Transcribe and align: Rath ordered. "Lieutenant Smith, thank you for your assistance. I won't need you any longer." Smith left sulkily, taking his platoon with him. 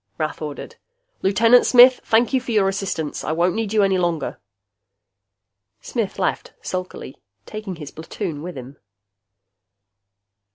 Rath 0.17 0.41
ordered. 0.41 0.77
"Lieutenant 1.21 1.63
Smith, 1.67 2.01
thank 2.03 2.33
you 2.33 2.41
for 2.41 2.51
your 2.51 2.67
assistance. 2.67 3.23
I 3.23 3.33
won't 3.33 3.53
need 3.53 3.71
you 3.71 3.83
any 3.83 3.99
longer." 3.99 4.39
Smith 5.79 6.17
left 6.17 6.53
sulkily, 6.59 7.17
taking 7.45 7.75
his 7.75 7.91
platoon 7.91 8.41
with 8.41 8.57
him. 8.57 8.77